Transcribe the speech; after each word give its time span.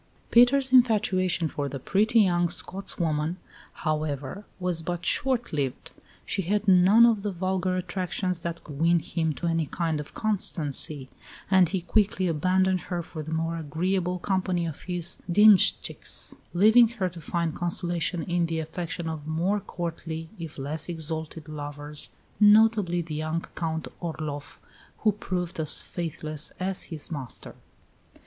Peter's 0.31 0.71
infatuation 0.73 1.47
for 1.47 1.69
the 1.69 1.77
pretty 1.77 2.21
young 2.21 2.49
"Scotswoman," 2.49 3.37
however, 3.85 4.45
was 4.59 4.81
but 4.81 5.05
short 5.05 5.53
lived. 5.53 5.91
She 6.25 6.41
had 6.41 6.67
none 6.67 7.05
of 7.05 7.21
the 7.21 7.29
vulgar 7.31 7.77
attractions 7.77 8.39
that 8.39 8.63
could 8.63 8.79
win 8.79 8.97
him 8.97 9.35
to 9.35 9.45
any 9.45 9.67
kind 9.67 9.99
of 9.99 10.15
constancy; 10.15 11.07
and 11.51 11.69
he 11.69 11.81
quickly 11.81 12.27
abandoned 12.27 12.81
her 12.89 13.03
for 13.03 13.21
the 13.21 13.31
more 13.31 13.57
agreeable 13.57 14.17
company 14.17 14.65
of 14.65 14.81
his 14.85 15.19
dienshtchiks, 15.31 16.33
leaving 16.55 16.87
her 16.97 17.07
to 17.07 17.21
find 17.21 17.53
consolation 17.53 18.23
in 18.23 18.47
the 18.47 18.57
affection 18.57 19.07
of 19.07 19.27
more 19.27 19.59
courtly, 19.59 20.29
if 20.39 20.57
less 20.57 20.89
exalted, 20.89 21.47
lovers 21.47 22.09
notably 22.39 23.03
the 23.03 23.13
young 23.13 23.45
Count 23.55 23.87
Orloff, 24.01 24.57
who 25.01 25.11
proved 25.11 25.59
as 25.59 25.83
faithless 25.83 26.51
as 26.59 26.85
his 26.85 27.11
master. 27.11 27.53